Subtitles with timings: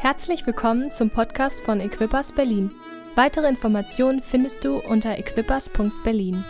[0.00, 2.70] Herzlich willkommen zum Podcast von Equippers Berlin.
[3.16, 6.42] Weitere Informationen findest du unter equippers.berlin.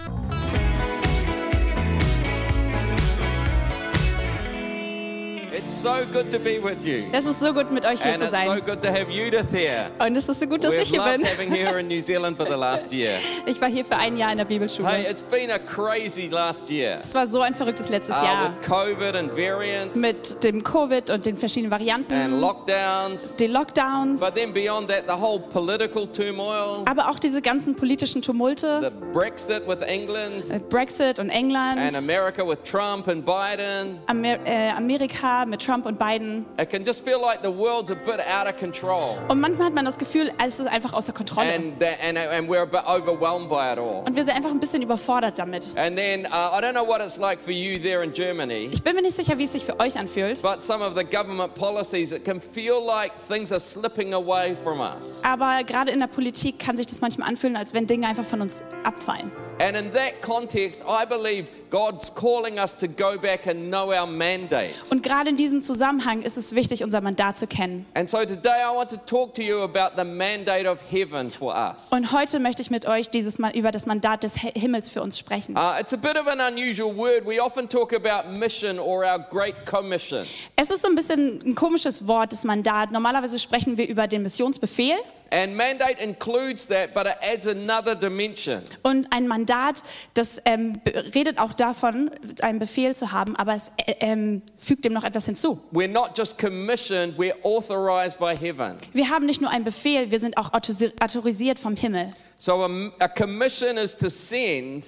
[5.83, 7.05] so good to be with you.
[7.13, 8.63] Es ist so gut, mit euch hier And zu it's so sein.
[8.67, 9.91] good to have Judith here.
[9.99, 11.27] Und es ist so gut, dass We've ich hier loved bin.
[11.27, 13.13] having her in New Zealand for the last year.
[13.47, 14.87] Ich war hier für ein Jahr in der Bibelschule.
[14.89, 16.99] Hey, it's been a crazy last year.
[17.01, 18.49] Es war so ein verrücktes letztes Uh, Jahr.
[18.51, 23.37] with COVID and variants Mit dem Covid und den verschiedenen and Varianten, lockdowns.
[23.37, 28.21] den Lockdowns, But then beyond that, the whole political turmoil, aber auch diese ganzen politischen
[28.23, 33.99] Tumulte, the Brexit with England äh, Brexit und and England, America with Trump and Biden.
[34.07, 36.47] Amer äh, Amerika mit Trump und Biden.
[36.61, 39.19] It can just feel like the world's a bit out of control.
[39.29, 41.55] Und manchmal hat man das Gefühl, es ist einfach außer Kontrolle.
[41.55, 44.03] And, that, and, and we're a bit overwhelmed by it all.
[44.07, 45.67] Und wir sind einfach ein bisschen überfordert damit.
[45.77, 48.71] And then I don't know what it's like for you there in Germany.
[48.73, 50.43] Ich bin mir nicht sicher, wie es sich für euch anfühlt.
[50.43, 54.81] But some of the government policies, it can feel like things are slipping away from
[54.81, 55.21] us.
[55.23, 58.41] Aber gerade in der Politik kann sich das manchmal anfühlen, als wenn Dinge einfach von
[58.41, 59.31] uns abfallen.
[59.61, 64.07] And in that context, I believe God's calling us to go back and know our
[64.07, 64.73] mandate.
[64.91, 67.85] Und gerade in diesem Zusammenhang ist es wichtig, unser Mandat zu kennen.
[67.93, 71.55] And so today I want to talk to you about the mandate of heaven for
[71.55, 71.89] us.
[71.91, 75.19] Und heute möchte ich mit euch dieses Mal über das Mandat des Himmels für uns
[75.19, 75.55] sprechen.
[75.59, 77.27] Uh, it's a bit of an unusual word.
[77.27, 80.25] We often talk about mission or our Great Commission.
[80.57, 82.93] Es ist so ein bisschen ein komisches Wort, das Mandat.
[82.93, 84.97] Normalerweise sprechen wir über den Missionsbefehl.
[85.33, 88.63] And mandate includes that, but it adds another dimension.
[88.83, 89.83] Und ein Mandat,
[90.15, 90.81] das ähm,
[91.15, 92.11] redet auch davon,
[92.43, 95.61] einen Befehl zu haben, aber es äh, ähm, fügt dem noch etwas hinzu.
[95.73, 98.77] We're not just commissioned, we're authorized by heaven.
[98.93, 102.11] Wir haben nicht nur einen Befehl, wir sind auch autorisi- autorisiert vom Himmel.
[102.37, 104.87] So a, a commission is to send,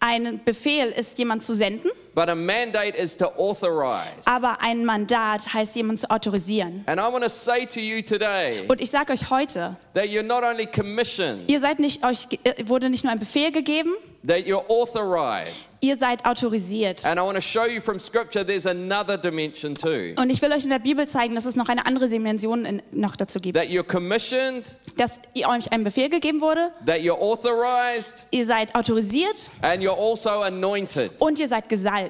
[0.00, 4.26] Ein Befehl ist, jemand zu senden, but a mandate is to authorize.
[4.26, 6.84] aber ein Mandat heißt, jemand zu autorisieren.
[6.86, 10.22] And I want to say to you today Und ich sage euch heute, that you're
[10.22, 13.92] not only commissioned, ihr seid nicht, euch äh, wurde nicht nur ein Befehl gegeben,
[14.26, 15.68] that you're authorized.
[15.80, 17.04] ihr seid autorisiert.
[17.04, 20.14] And I want to show you from scripture there's another dimension too.
[20.16, 22.82] Und ich will euch in der Bibel zeigen, dass es noch eine andere Dimension in,
[22.92, 23.56] noch dazu gibt.
[23.56, 28.74] That you're commissioned, Dass ihr euch ein Befehl gegeben wurde, that you're authorized, ihr seid
[28.74, 31.10] autorisiert and you're also anointed.
[31.20, 32.01] und ihr seid gesalbt.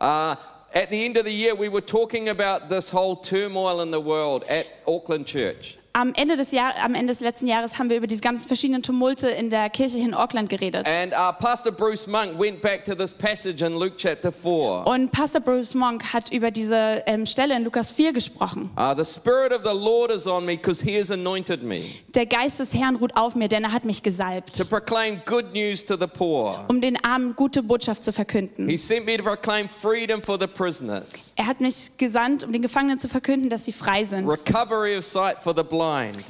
[0.00, 0.36] Uh,
[0.74, 4.00] at the end of the year, we were talking about this whole turmoil in the
[4.00, 5.78] world at Auckland Church.
[5.92, 8.80] Am Ende, des Jahr, am Ende des letzten Jahres haben wir über diese ganzen verschiedenen
[8.80, 10.86] Tumulte in der Kirche in Auckland geredet.
[10.86, 14.86] And uh, Pastor Bruce Monk went back to this passage in Luke chapter 4.
[14.86, 18.70] Und Pastor Bruce Monk hat über diese ähm, Stelle in Lukas 4 gesprochen.
[18.76, 21.80] Uh, the Spirit of the Lord is on me because He has anointed me
[22.14, 25.52] Der Geist des Herrn ruht auf mir, denn er hat mich gesalbt, to proclaim good
[25.52, 26.64] news to the poor.
[26.68, 28.68] um den Armen gute Botschaft zu verkünden.
[28.68, 32.62] He sent me to proclaim freedom for the prisoners, Er hat mich gesandt, um den
[32.62, 34.28] Gefangenen zu verkünden, dass sie frei sind.
[34.28, 35.79] recovery of sight for the blind,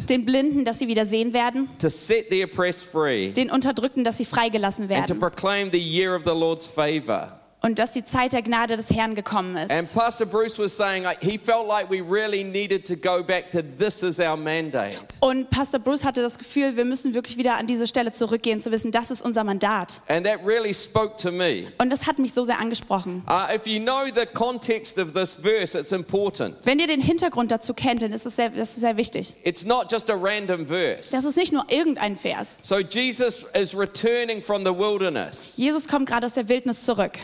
[0.08, 1.68] Den Blinden, dass sie wieder sehen werden.
[1.78, 5.18] to set the oppressed free, Den Unterdrückten, dass sie freigelassen and to werden.
[5.18, 7.39] proclaim the year of the Lord's favor.
[7.62, 9.94] Und dass die Zeit der Gnade des Herrn gekommen And ist.
[9.94, 13.60] Pastor Bruce was saying like, he felt like we really needed to go back to
[13.62, 14.98] this is our mandate.
[15.20, 18.70] Und Pastor Bruce hatte das Gefühl, wir müssen wirklich wieder an diese Stelle zurückgehen, zu
[18.70, 20.00] wissen, das ist unser Mandat.
[20.08, 21.66] And that really spoke to me.
[21.78, 23.22] Und das hat mich so sehr angesprochen.
[23.28, 26.56] Uh, if you know the context of this verse, it's important.
[26.64, 29.34] Wenn ihr den Hintergrund dazu kennt, dann ist es sehr, das ist sehr wichtig.
[29.44, 31.10] It's not just a random verse.
[31.12, 32.56] Das ist nicht nur irgendein Vers.
[32.62, 37.18] So Jesus is returning from the wilderness Jesus kommt gerade aus der Wildnis zurück.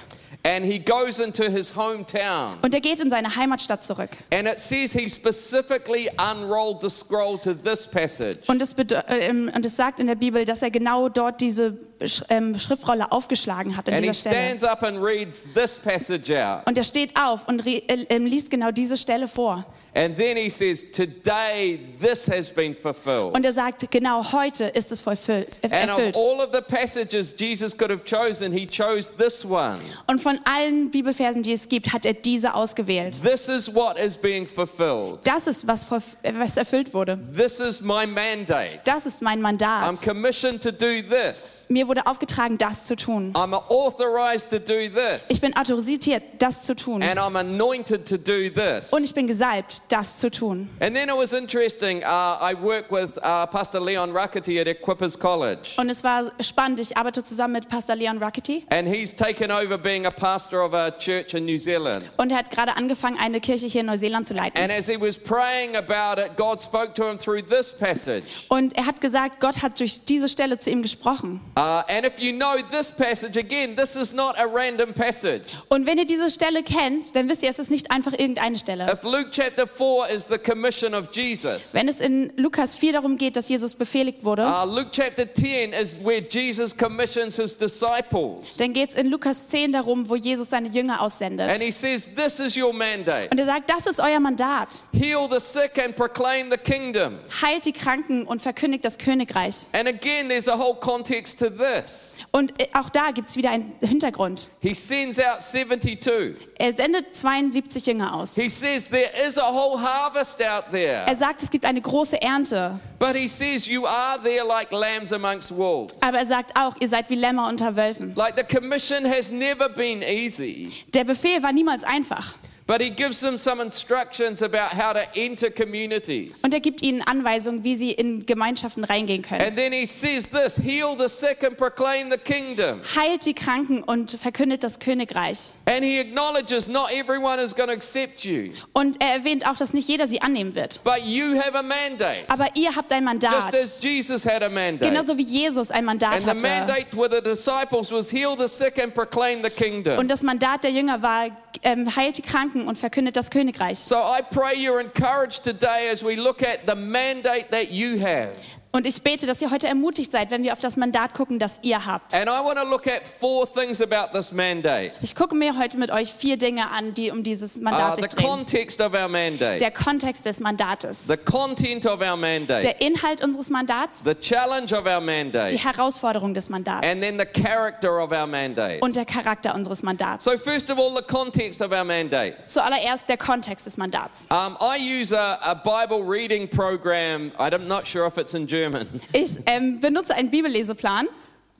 [0.46, 2.58] And he goes into his hometown.
[2.62, 4.10] Und er geht in seine Heimatstadt zurück.
[4.32, 8.38] And it says he specifically unrolled the scroll to this passage.
[8.46, 12.22] Und es, äh, und es sagt in der Bibel, dass er genau dort diese Sch
[12.28, 14.34] ähm, Schriftrolle aufgeschlagen hat an And he dieser Stelle.
[14.36, 16.66] stands up and reads this passage out.
[16.66, 19.64] Und er steht auf und äh, ähm, liest genau diese Stelle vor.
[19.96, 23.34] And then he says, Today this has been fulfilled.
[23.34, 26.16] Und er sagt, genau heute ist es äh, And of erfüllt.
[26.16, 29.78] all of the passages Jesus could have chosen, he chose this one.
[30.06, 33.16] Und von allen Bibelversen, die es gibt, hat er diese ausgewählt.
[33.24, 35.20] This is what is being fulfilled.
[35.24, 37.18] Das ist, was, was erfüllt wurde.
[37.34, 38.80] This is my mandate.
[38.84, 40.02] Das ist mein I'm Mandat.
[40.02, 41.64] commissioned to do this.
[41.70, 43.32] Mir wurde aufgetragen, das zu tun.
[43.34, 45.40] I'm authorized to do Ich this.
[45.40, 47.02] bin autorisiert, das zu tun.
[47.02, 48.92] And I'm anointed to do this.
[48.92, 50.68] Und ich bin gesalbt, das zu tun.
[50.80, 52.02] And then it was interesting.
[52.02, 55.74] Uh, I work with uh, Pastor Leon Rakati at Equippers College.
[55.76, 56.80] Und es war spannend.
[56.80, 58.64] Ich arbeite zusammen mit Pastor Leon Rackety.
[58.70, 62.04] And he's taken over being a pastor of a church in New Zealand.
[62.16, 64.60] Und er hat gerade angefangen, eine Kirche hier in Neuseeland zu leiten.
[64.60, 68.24] And as he was praying about it, God spoke to him through this passage.
[68.48, 71.40] Und er hat gesagt, Gott hat durch diese Stelle zu ihm gesprochen.
[71.56, 75.42] Uh, and if you know this passage, again, this is not a random passage.
[75.68, 78.86] Und wenn ihr diese Stelle kennt, dann wisst ihr, es ist nicht einfach irgendeine Stelle.
[78.92, 83.16] If Luke chapter 4 is the commission of Jesus, Wenn es in Lukas 4 darum
[83.16, 88.56] geht, dass Jesus befehligt wurde, uh, Luke chapter 10 is where Jesus commissions his disciples.
[88.58, 91.56] dann geht es in Lukas 10 darum, wo Jesus seine Jünger And aussendet.
[91.60, 94.82] he says, This is your mandate Und er sagt, das ist euer Mandat.
[94.92, 97.18] heal the sick and proclaim the kingdom.
[97.42, 99.66] Heilt die Kranken und verkündigt das Königreich.
[99.72, 102.16] And again, there's a whole context to this.
[102.32, 104.48] Und äh, auch da gibt es wieder einen Hintergrund.
[104.60, 106.34] He sends out 72.
[106.58, 108.34] Er sendet 72 Jünger aus.
[108.34, 112.78] He says there is a Er sagt, es gibt eine große Ernte.
[112.98, 115.94] But he says you are there like lambs amongst wolves.
[116.02, 118.14] Aber er sagt auch, ihr seid wie Lämmer unter Wölfen.
[118.14, 120.72] Like the commission has never been easy.
[120.94, 122.34] Der Befehl war niemals einfach.
[122.68, 126.42] But he gives them some instructions about how to enter communities.
[126.42, 129.40] Und er gibt ihnen Anweisungen, wie sie in Gemeinschaften reingehen können.
[129.40, 132.80] And then he says this heal the sick and proclaim the kingdom.
[132.96, 135.52] Heilt die Kranken und verkündet das Königreich.
[135.66, 139.72] And he acknowledges not everyone is going to accept you, Und er erwähnt auch, dass
[139.72, 140.80] nicht jeder sie annehmen wird.
[140.82, 142.24] but you have a mandate.
[142.26, 143.54] Aber ihr habt ein Just Mandat.
[143.54, 144.90] as Jesus had a mandate.
[144.90, 146.42] Genauso wie Jesus ein Mandat And the hatte.
[146.42, 149.98] mandate with the disciples was heal the sick and proclaim the kingdom.
[149.98, 151.28] Und das Mandat der Jünger war,
[151.62, 153.78] ähm, heilt die Kranken und verkündet das Königreich.
[153.78, 158.32] So I pray you're encouraged today as we look at the mandate that you have.
[158.76, 161.60] Und ich bete, dass ihr heute ermutigt seid, wenn wir auf das Mandat gucken, das
[161.62, 162.12] ihr habt.
[162.12, 164.92] And I want to look at four things about this mandate.
[165.00, 168.02] Ich gucke mir heute mit euch vier Dinge an, die um dieses Uh, Mandat the
[168.02, 168.26] sich drehen.
[168.28, 173.24] context of our mandate, Der Kontext des Mandates, the content of our mandate, der Inhalt
[173.24, 177.98] unseres Mandats, the challenge of our die mandate, Herausforderung des Mandats and then the character
[177.98, 178.82] of our mandate.
[178.82, 180.22] und der Charakter unseres Mandats.
[180.22, 182.36] So, first of all, the context of our mandate.
[182.46, 184.26] Zuallererst der Kontext des Mandats.
[184.28, 187.32] Um, I use a, a Bible reading program.
[187.38, 188.65] I'm not sure if it's in German.
[189.12, 191.08] Ich ähm, benutze einen Bibelleseplan.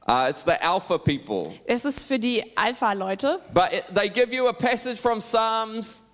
[0.08, 1.52] Uh, it's the Alpha people.
[1.66, 3.40] Es ist für die Alpha-Leute.
[3.52, 6.04] But it, they give you a passage from Psalms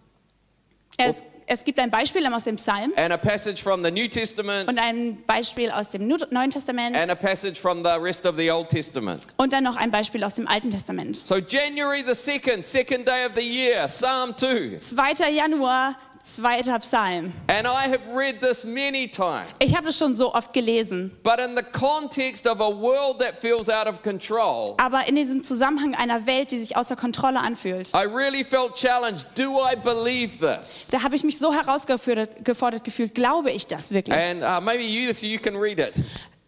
[0.97, 4.69] Es, es gibt ein Beispiel aus dem Psalm and a passage from the New Testament
[4.69, 8.51] und ein Beispiel aus dem Neuen Testament and a passage from the rest of the
[8.51, 9.27] Old Testament.
[9.37, 11.17] und dann noch ein Beispiel aus dem Alten Testament.
[11.27, 14.79] So, January the 2nd, second day of the year, Psalm 2.
[14.81, 15.31] 2.
[15.31, 17.33] Januar, zweiter Psalm.
[17.49, 19.47] And I have read this many times.
[19.59, 21.17] Ich habe es schon so oft gelesen.
[21.23, 25.43] But in the context of a world that feels out of control, Aber in diesem
[25.43, 29.27] Zusammenhang einer Welt, die sich außer Kontrolle anfühlt, I really felt challenged.
[29.37, 30.89] Do I believe this?
[30.91, 34.17] da habe ich mich so herausgefordert gefordert gefühlt, glaube ich das wirklich?
[34.17, 36.03] And uh, maybe you, you can read it.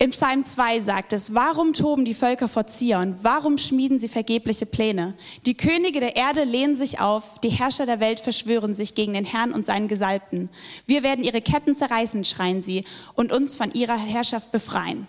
[0.04, 3.16] Im Psalm 2 sagt es, warum toben die Völker vor Zion?
[3.22, 5.14] Warum schmieden sie vergebliche Pläne?
[5.46, 9.24] Die Könige der Erde lehnen sich auf, die Herrscher der Welt verschwören sich gegen den
[9.24, 10.50] Herrn und seinen Gesalbten.
[10.84, 12.84] Wir werden ihre Ketten zerreißen, schreien sie,
[13.14, 15.08] und uns von ihrer Herrschaft befreien.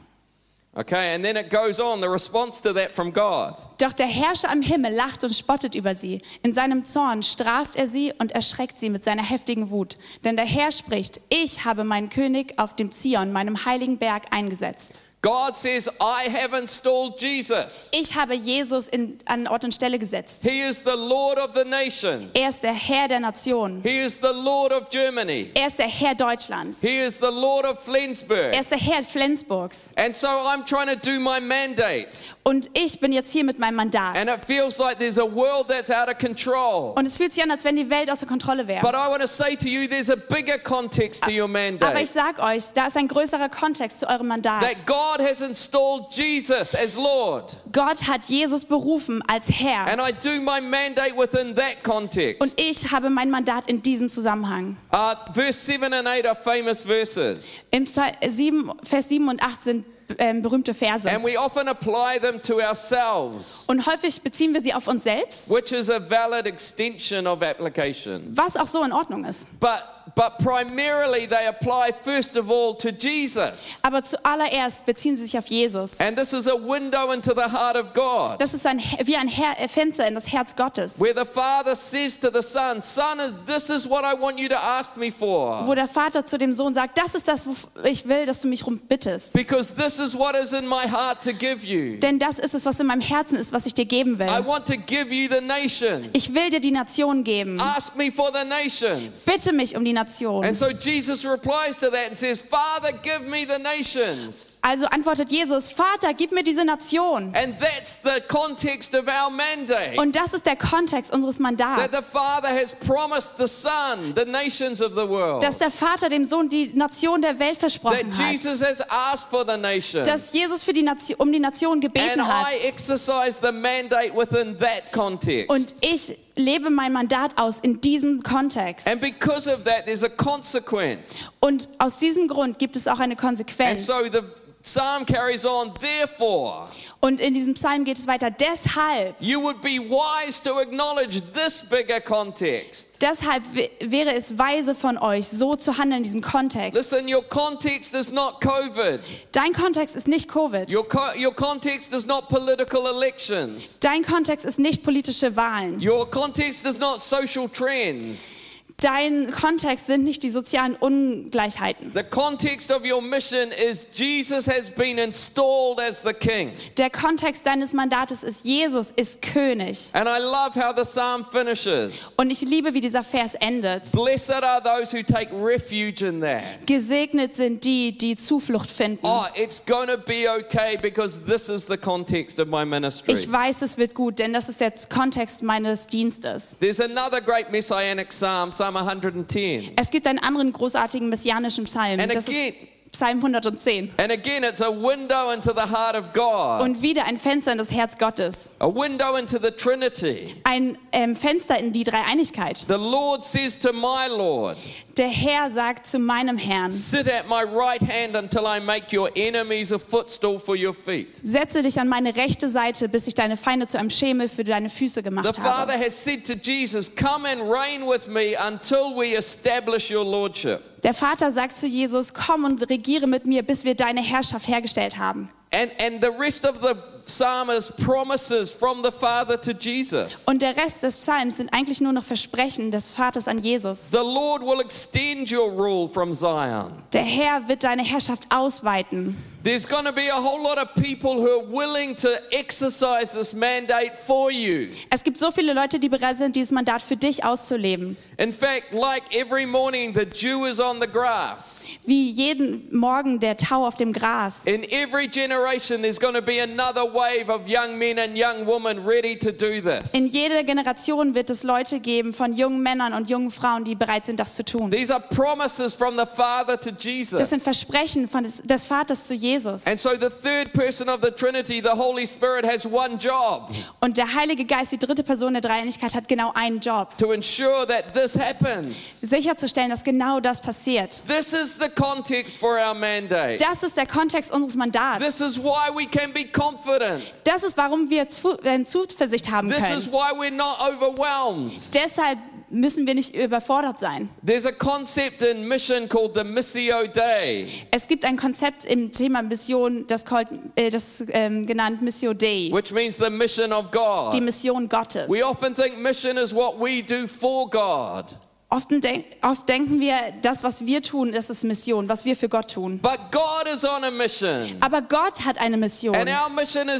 [0.77, 3.56] Okay, and then it goes on, the response to that from God.
[3.77, 6.22] Doch der Herrscher am Himmel lacht und spottet über sie.
[6.44, 9.98] In seinem Zorn straft er sie und erschreckt sie mit seiner heftigen Wut.
[10.25, 15.00] Denn der Herr spricht, ich habe meinen König auf dem Zion, meinem heiligen Berg, eingesetzt.
[15.25, 17.89] God says, I have installed Jesus.
[17.92, 20.44] Ich habe Jesus in, an Ort und Stelle gesetzt.
[20.44, 22.30] He is the Lord of the nations.
[22.36, 23.81] Er ist der Herr der Nationen.
[23.81, 25.50] He is the Lord of Germany.
[25.56, 26.80] Er ist der Herr Deutschlands.
[26.80, 28.54] He is the Lord of Flensburg.
[28.54, 29.89] Er ist der Herr Flensburgs.
[29.95, 32.10] And so I'm trying to do my mandate.
[32.44, 34.16] Und ich bin jetzt hier mit meinem Mandat.
[34.16, 36.94] And it feels like there's a world that's out of control.
[36.95, 38.81] Und es fühlt sich an, als wenn die Welt außer Kontrolle wäre.
[38.81, 41.81] But I want to say to you, there's a bigger context to your Aber ich
[41.81, 42.06] mandate.
[42.06, 44.62] sag euch, da ist ein größerer Kontext zu eurem Mandat.
[44.62, 47.55] That God has installed Jesus as Lord.
[47.72, 49.86] Gott hat Jesus berufen als Herr.
[49.88, 52.41] And I do my mandate within that context.
[52.41, 54.77] Und ich habe mein Mandat in diesem Zusammenhang.
[54.93, 57.48] Uh, verse 7 and 8 are famous verses.
[57.72, 59.86] Im Psa- 7, Vers 7 und 8 sind
[60.19, 61.10] ähm, berühmte Verse.
[61.10, 65.50] And we often apply them to ourselves, Und häufig beziehen wir sie auf uns selbst,
[65.50, 68.22] which is a valid extension of application.
[68.36, 69.48] was auch so in Ordnung ist.
[69.60, 69.84] But,
[70.16, 73.80] but primarily, they apply first of all to Jesus.
[73.82, 76.00] Aber zuallererst beziehen sie sich auf Jesus.
[76.00, 78.40] And this is a window into the heart of God.
[78.40, 82.20] Das ist ein, wie ein Her Fenster in das Herz Gottes, Where the Father says
[82.20, 85.66] to the Son, Son, this is what I want you to ask me for.
[85.66, 88.48] wo der Vater zu dem Sohn sagt, das ist das, wofür ich will, dass du
[88.48, 89.34] mich rum bittest.
[89.34, 91.98] Because this is what is in my heart to give you.
[92.00, 94.28] Denn das ist es, was in meinem Herzen ist, was ich dir geben will.
[94.28, 96.08] I want to give you the nations.
[96.14, 97.60] Ich will dir die Nationen geben.
[97.60, 99.22] Ask me for the nations.
[99.26, 100.44] Bitte mich um die Nation.
[100.44, 104.55] And so Jesus replies to that and says, Father, give me the nations.
[104.67, 107.31] Also antwortet Jesus, Vater, gib mir diese Nation.
[107.36, 109.95] And that's the context of our mandate.
[109.95, 112.07] Und das ist der Kontext unseres That the Mandats.
[112.12, 115.43] Father has promised the Son, the nations of the world.
[115.43, 118.69] Dass der Vater dem Sohn die Nation der Welt That versprochen Jesus hat.
[118.69, 120.07] has asked for the nations.
[120.07, 122.48] Dass Jesus für die Nation, um die Nation And gebeten hat.
[122.51, 125.48] I exercise the mandate within that context.
[125.48, 128.88] Und ich lebe mein Mandat aus in diesem Kontext.
[128.88, 131.29] and because of that, there's a consequence.
[131.39, 133.86] Und aus diesem Grund gibt es auch eine And Konsequenz.
[133.86, 134.22] so the
[134.65, 136.67] psalm carries on, therefore,
[137.01, 138.31] Und in diesem Psalm geht es weiter.
[138.31, 143.00] Deshalb, you would be wise to acknowledge this bigger context.
[143.00, 143.43] deshalb
[143.79, 146.74] wäre es weise von euch, so zu handeln in diesem Kontext.
[146.74, 149.00] Listen, your context is not COVID.
[149.34, 150.72] Dein Kontext ist nicht Covid.
[150.74, 153.79] Your, co- your context is not political elections.
[153.81, 155.79] Dein Kontext ist nicht politische Wahlen.
[155.79, 158.38] Your context is not social trends.
[158.82, 161.91] Dein Kontext sind nicht die sozialen Ungleichheiten.
[161.94, 166.51] The context of your mission is Jesus has been installed as the king.
[166.75, 169.91] Der Kontext deines Mandates ist, Jesus ist König.
[169.94, 172.13] And I love how the psalm finishes.
[172.17, 173.89] Und ich liebe, wie dieser Vers endet.
[173.94, 176.44] Blessed are those who take refuge in that.
[176.67, 179.00] Gesegnet sind die, die Zuflucht finden.
[179.03, 183.13] Oh, it's going to be okay because this is the context of my ministry.
[183.13, 186.58] Ich weiß, es wird gut, denn das ist der Kontext meines Dienstes.
[186.60, 189.72] There's another great messianic psalm, Psalm 110.
[189.75, 192.00] Es gibt einen anderen großartigen messianischen Psalm.
[192.00, 192.53] And Das ist again-
[192.96, 193.92] Psalm 110.
[193.98, 197.58] And again, it's a window into the heart of God, Und wieder ein Fenster in
[197.58, 198.50] das Herz Gottes.
[198.60, 200.36] a window into the Trinity.
[200.44, 202.66] Ein ähm, Fenster in die Dreieinigkeit.
[202.68, 204.58] The Lord says to my Lord,
[204.98, 209.10] Der Herr sagt zu meinem Herrn, Sit at my right hand until I make your
[209.16, 211.20] enemies a footstool for your feet.
[211.22, 214.70] setze dich an meine rechte Seite, bis ich deine Feinde zu einem Schemel für deine
[214.70, 215.74] Füße The gemacht Father habe.
[215.74, 220.62] has said to Jesus, Come and reign with me until we establish your lordship.
[220.86, 225.00] Der Vater sagt zu Jesus, komm und regiere mit mir, bis wir deine Herrschaft hergestellt
[225.00, 225.32] haben.
[225.51, 226.75] And, and the rest of the
[227.08, 230.25] psalm is promises from the Father to Jesus.
[230.27, 233.89] Und der Rest des Psalms sind eigentlich nur noch Versprechen des Vaters an Jesus.
[233.89, 236.72] The Lord will extend your rule from Zion.
[236.94, 239.18] Der Herr wird deine Herrschaft ausweiten.
[239.46, 243.36] There's going to be a whole lot of people who are willing to exercise this
[243.36, 244.70] mandate for you.
[244.90, 247.96] Es gibt so viele Leute, die bereit sind, dieses Mandat für dich auszuleben.
[248.18, 251.64] In fact, like every morning, the dew is on the grass.
[251.86, 254.42] Wie jeden Morgen der Tau auf dem Gras.
[254.46, 258.84] In every generation, there's going to be another wave of young men and young women
[258.84, 259.94] ready to do this.
[259.94, 264.08] In jeder Generation wird es Leute geben von jungen Männern und jungen Frauen, die bereit
[264.08, 264.72] sind, das zu tun.
[264.72, 267.44] These are promises from the Father to Das sind Jesus.
[267.44, 269.35] Versprechen von des, des Vaters zu Jesus.
[269.65, 273.51] And so the third person of the Trinity, the Holy Spirit, has one job
[273.82, 276.98] Und der Heilige Geist, die dritte Person der Dreieinigkeit, hat genau einen Job.
[276.98, 279.00] to ensure that this happens.
[279.01, 281.01] Sicherzustellen, dass genau das passiert.
[281.08, 283.38] This is the context for our mandate.
[283.38, 285.04] Das ist der Kontext unseres Mandats.
[285.04, 287.04] This is why we can be confident.
[287.25, 288.08] Das ist, warum wir
[288.44, 289.92] äh, Zuversicht haben This is können.
[289.92, 291.60] why we're not overwhelmed.
[291.74, 292.18] Deshalb
[292.50, 294.10] müssen wir nicht überfordert sein.
[294.25, 299.22] There's a concept in mission called the Missio Dei, Es gibt ein Konzept im Thema
[299.22, 303.78] Mission, das, called, äh, das ähm, genannt Missio Dei, which means the mission of die
[303.78, 304.22] God.
[304.24, 305.10] Mission Gottes.
[305.10, 308.06] We often think mission is what we do for God.
[308.50, 312.30] Oft, denk, oft denken wir, das, was wir tun, das ist Mission, was wir für
[312.30, 312.80] Gott tun.
[312.80, 314.58] But God is on a mission.
[314.62, 315.96] Aber Gott hat eine Mission.
[315.96, 316.75] Und unsere Mission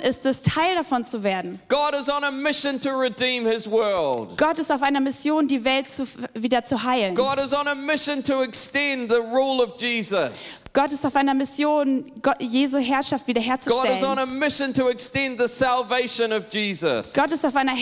[0.00, 1.60] ist es, Teil davon zu werden.
[1.68, 4.38] God is on a mission to redeem his world.
[4.38, 7.14] Gott ist auf einer Mission, die Welt zu, wieder zu heilen.
[7.14, 10.59] God is on a mission to extend the rule of Jesus.
[10.72, 14.18] Gott ist auf einer Mission, Gott, Jesu Herrschaft God is on wiederherzustellen.
[14.18, 17.12] a mission to extend the salvation of Jesus.
[17.12, 17.74] Gott ist auf einer,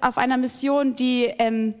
[0.00, 1.74] auf einer Mission, die ähm,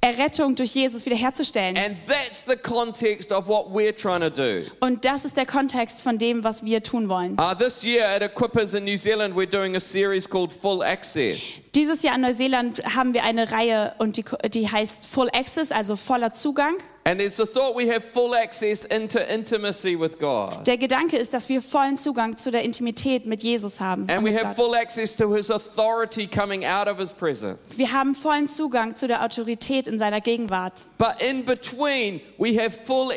[0.00, 1.76] Errettung durch Jesus wiederherzustellen.
[1.76, 4.66] And that's the context of what we're trying to do.
[4.80, 7.36] Und das ist der Kontext von dem, was wir tun wollen.
[7.40, 11.58] Uh, this year at Equippers in New Zealand, we're doing a series called Full Access.
[11.74, 15.96] Dieses Jahr in Neuseeland haben wir eine Reihe und die, die heißt Full Access, also
[15.96, 16.76] voller Zugang.
[17.06, 20.66] And there's the thought we have full access into intimacy with God.
[20.66, 24.08] Der Gedanke ist, dass wir vollen Zugang zu der Intimität mit Jesus haben.
[24.08, 27.76] And we have full access to his authority coming out of his presence.
[27.76, 30.86] Wir haben vollen Zugang zu der Autorität in seiner Gegenwart.
[30.96, 33.12] But in between, we have full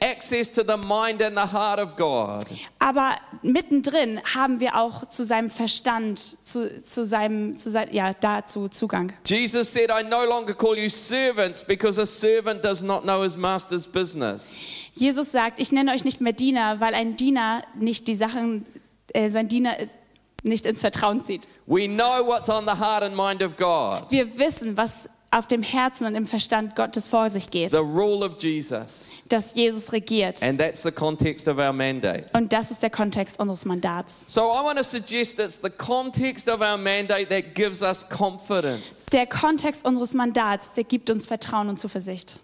[0.00, 2.44] access to the mind and the heart of God.
[2.78, 8.68] Aber mittendrin haben wir auch zu seinem Verstand, zu, zu seinem, zu sein, ja, dazu
[8.68, 9.12] Zugang.
[9.24, 13.36] Jesus said, I no longer call you servants because a servant does not know his
[13.36, 14.54] master's business.
[14.94, 18.66] Jesus sagt, ich nenne euch nicht mehr Diener, weil ein Diener nicht die Sachen,
[19.12, 19.96] äh, sein Diener ist,
[20.42, 21.48] nicht ins Vertrauen zieht.
[21.66, 24.10] We know what's on the heart and mind of God.
[24.10, 28.24] Wir wissen, was auf dem Herzen und im Verstand Gottes vor sich geht, the rule
[28.24, 29.10] of Jesus.
[29.28, 30.42] dass Jesus regiert.
[30.42, 32.26] And that's the context of our mandate.
[32.34, 34.24] Und das ist der Kontext unseres Mandats.
[34.26, 39.06] So I want to suggest it's the context of our mandate that gives us confidence.
[39.12, 42.38] Der Kontext unseres Mandats, der gibt uns Vertrauen und Zuversicht.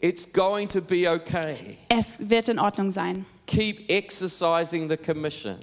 [0.00, 1.78] It's going to be okay.
[1.88, 3.26] Es wird in Ordnung sein.
[3.50, 5.56] Keep exercising the commission.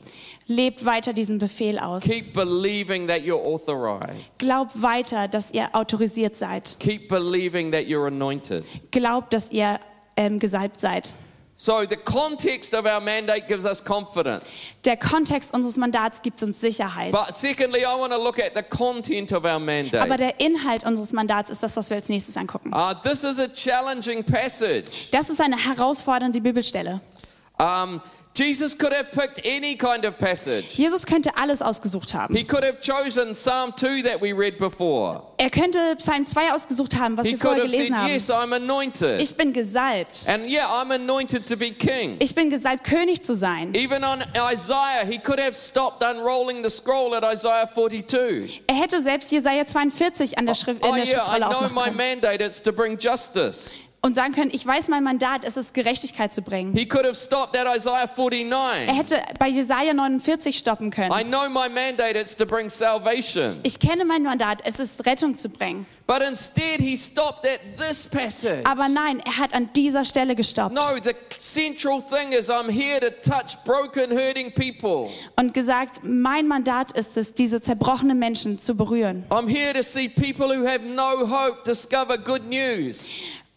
[0.47, 2.03] Lebt weiter diesen Befehl aus.
[2.03, 4.37] Keep believing that you're authorized.
[4.39, 6.75] Glaubt weiter, dass ihr autorisiert seid.
[6.79, 8.65] Keep believing that you're anointed.
[8.91, 9.79] Glaubt, dass ihr
[10.17, 11.13] ähm, gesalbt seid.
[11.59, 14.43] So the context of our mandate gives us confidence.
[14.83, 17.11] Der Kontext unseres Mandats gibt uns Sicherheit.
[17.11, 20.17] But secondly, I want to look at the content of our Aber mandate.
[20.17, 22.71] der Inhalt unseres Mandats ist das, was wir als nächstes angucken.
[22.73, 25.09] Uh, this is a challenging passage.
[25.11, 27.01] Das ist eine herausfordernde Bibelstelle.
[27.59, 28.01] Um,
[28.37, 30.75] Jesus could have picked any kind of passage.
[30.77, 32.35] Jesus könnte alles ausgesucht haben.
[32.35, 35.23] He could have chosen Psalm 2 that we read before.
[35.39, 38.13] Er könnte Psalm 2 ausgesucht haben, was He wir vorher have said, gelesen haben.
[38.13, 39.19] Yes, I'm anointed.
[39.19, 40.27] Ich bin gesalbt.
[40.27, 42.17] And yeah, I'm anointed to be king.
[42.19, 43.73] Ich bin gesalbt, König zu sein.
[43.73, 44.23] Even on
[44.53, 48.61] Isaiah, he could have stopped unrolling the scroll at Isaiah 42.
[48.67, 51.65] Er hätte selbst Jesaja 42 an der, Schrift, in Oh, der yeah, I Schriftrolle know
[51.65, 53.71] aufmachen my mandate, it's to bring justice.
[54.07, 56.73] Und sagen können, ich weiß mein Mandat, es ist Gerechtigkeit zu bringen.
[56.73, 58.97] He could have stopped at Isaiah Er 49.
[58.97, 61.29] hätte bei Jesaja 49 stoppen I können.
[61.29, 63.59] know my mandate, it's to bring salvation.
[63.63, 65.85] Ich kenne mein Mandat, es ist Rettung zu bringen.
[66.07, 68.63] But instead, he stopped at this passage.
[68.65, 72.99] Aber nein, er hat an dieser Stelle gestoppt No, the central thing is I'm here
[73.01, 75.09] to touch broken, hurting people.
[75.35, 79.25] und gesagt, mein Mandat ist es, diese zerbrochenen Menschen zu berühren.
[79.29, 83.09] I'm here to see people who have no hope discover good news.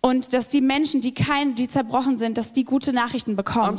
[0.02, 3.76] Und dass die Menschen, die kein, die zerbrochen sind, dass die gute Nachrichten I'm bekommen.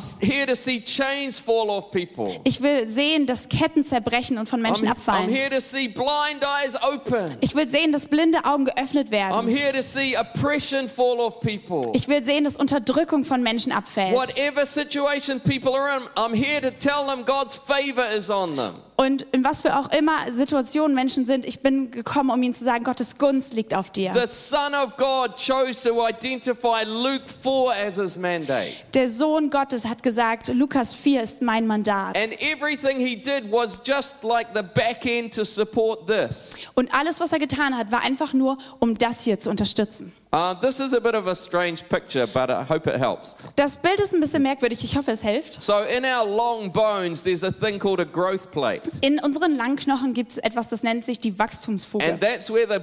[2.44, 5.30] Ich will sehen, dass Ketten zerbrechen und von Menschen I'm, I'm abfallen.
[5.30, 7.38] here to see blind eyes open.
[7.42, 9.48] Ich will sehen, dass blinde Augen geöffnet I'm werden.
[9.48, 11.90] here to see oppression fall off people.
[11.94, 14.14] Ich will sehen, dass Unterdrückung von Menschen abfällt.
[14.16, 18.76] Whatever situation people are in, I'm here to tell them God's favor is on them.
[19.02, 22.64] Und in was für auch immer Situationen Menschen sind, ich bin gekommen, um ihnen zu
[22.64, 24.14] sagen, Gottes Gunst liegt auf dir.
[24.14, 28.76] The Son of God chose to identify Luke 4 as his mandate.
[28.94, 32.16] Der Sohn Gottes hat gesagt, Lukas 4 ist mein Mandat.
[32.16, 36.54] And everything he did was just like the back end to support this.
[36.76, 40.14] Und alles, was er getan hat, war einfach nur, um das hier zu unterstützen.
[40.34, 43.36] Uh, this is a bit of a strange picture, but I hope it helps.
[43.58, 45.62] Das Bild ist ein bisschen merkwürdig, ich hoffe, es hilft.
[45.62, 48.91] So, in our long bones, there's a thing called a growth plate.
[49.00, 52.06] In unseren Langknochen gibt es etwas, das nennt sich die Wachstumsfuge.
[52.06, 52.80] And that's where the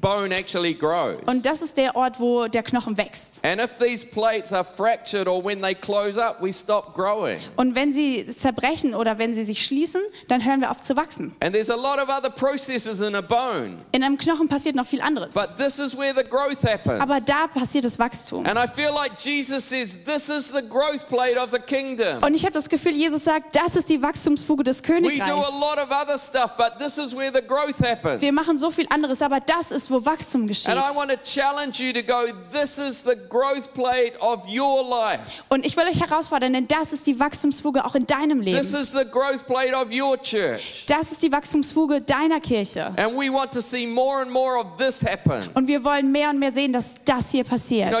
[0.00, 1.18] bone actually grows.
[1.26, 3.44] Und das ist der Ort, wo der Knochen wächst.
[3.44, 7.38] And if these plates are fractured or when they close up, we stop growing.
[7.56, 11.34] Und wenn sie zerbrechen oder wenn sie sich schließen, dann hören wir auf zu wachsen.
[11.40, 14.86] And there's a lot of other processes in a bone, In einem Knochen passiert noch
[14.86, 15.34] viel anderes.
[15.34, 17.00] but this is where the growth happens.
[17.00, 18.46] Aber da passiert das Wachstum.
[18.46, 22.22] And I feel like Jesus says, This is the growth plate of the kingdom.
[22.22, 24.96] Und ich habe das Gefühl, Jesus sagt, das ist die Wachstumsfuge des We do a
[25.00, 25.50] Königreichs.
[25.60, 28.20] lot of other stuff, but this is where the growth happens.
[28.22, 30.68] Wir machen so viel anderes, aber das ist, wo Wachstum geschieht.
[30.68, 34.82] And I want to challenge you to go, This is the growth plate of your
[34.88, 35.42] life.
[35.48, 38.82] Und ich will euch herausfordern, denn das ist die Wachstumsfuge auch in deinem This Leben.
[38.82, 40.84] is the growth plate of your church.
[40.86, 42.86] Das ist die Wachstumsfuge deiner Kirche.
[42.96, 45.50] And we want to see more and more of this happen.
[45.54, 47.94] Und wir wollen mehr und mehr sehen, dass das hier passiert.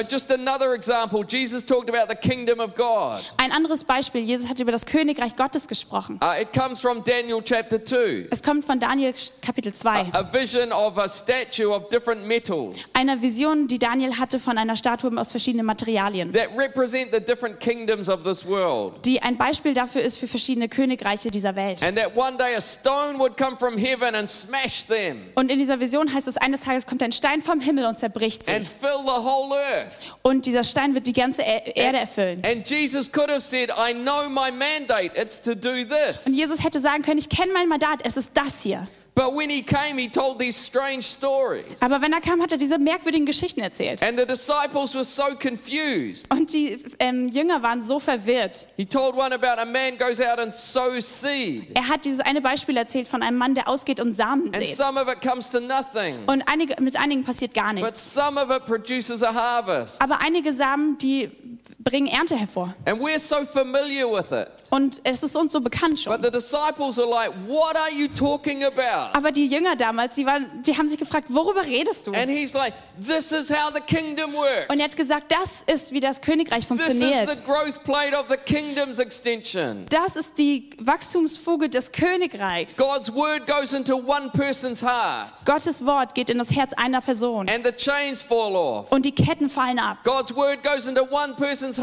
[3.36, 6.20] Ein anderes Beispiel, Jesus hat über das Königreich Gottes gesprochen.
[6.22, 8.28] Uh, it comes from Daniel chapter 2.
[8.30, 10.10] Es kommt von Daniel Kapitel 2.
[10.12, 14.76] A vision of a statue of different metals Einer Vision, die Daniel hatte von einer
[14.76, 19.04] Statue aus verschiedenen Materialien, that represent the different kingdoms of this world.
[19.04, 21.82] die ein Beispiel dafür ist für verschiedene Königreiche dieser Welt.
[21.82, 25.58] And that one day a stone would come from heaven and smash them Und in
[25.58, 28.52] dieser Vision heißt es, eines Tages kommt ein Stein vom Himmel und zerbricht sie.
[28.52, 29.98] and fill the whole earth.
[30.22, 32.42] Und dieser Stein wird die ganze Er- Erde erfüllen.
[32.46, 36.26] And Jesus could have said, I know my mandate, it's to do this.
[36.26, 38.86] Und Jesus hätte sagen können, ich kenne mein Mandat, es ist das hier.
[39.14, 41.64] But when he came, he told these strange stories.
[41.80, 44.02] Aber wenn er kam, hat er diese merkwürdigen Geschichten erzählt.
[44.02, 46.26] And the disciples were so confused.
[46.32, 48.68] Und die ähm, Jünger waren so verwirrt.
[48.76, 52.40] He told one about a man goes out and sows seed, Er hat dieses eine
[52.40, 54.76] Beispiel erzählt von einem Mann, der ausgeht und Samen and sät.
[54.76, 58.14] some of it comes to nothing, Und einige, mit einigen passiert gar but nichts.
[58.14, 60.00] some of it produces a harvest.
[60.00, 61.30] Aber einige Samen, die
[61.78, 62.74] bringen Ernte hervor.
[62.84, 64.48] And we're so familiar with it.
[64.70, 66.12] Und es ist uns so bekannt schon.
[66.12, 69.16] But the disciples are like, What are you talking about?
[69.16, 72.12] Aber die Jünger damals, die, waren, die haben sich gefragt, worüber redest du?
[72.12, 74.66] And he's like, This is how the kingdom works.
[74.68, 77.34] Und er hat gesagt, das ist, wie das Königreich This is funktioniert.
[77.34, 79.86] the growth plate of the kingdom's extension.
[79.90, 82.76] Das ist die Wachstumsfuge des Königreichs.
[82.76, 87.48] God's word goes into one person's heart, Gottes Wort geht in das Herz einer Person
[87.48, 88.92] and the chains fall off.
[88.92, 89.98] und die Ketten fallen ab.
[90.04, 91.76] God's word goes into one person's and.